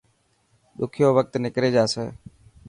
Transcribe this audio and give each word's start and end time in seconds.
ڏکيو 0.77 1.07
وقت 1.17 1.33
نڪري 1.43 1.69
جاسي. 1.75 2.05